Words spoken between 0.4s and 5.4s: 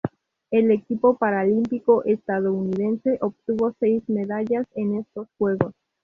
El equipo paralímpico estadounidense obtuvo seis medallas en estos